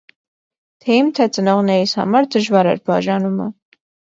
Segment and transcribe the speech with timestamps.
[0.85, 3.51] Թե՛ իմ, թե՛ ծնողներիս համար դժվար էր բաժանումը։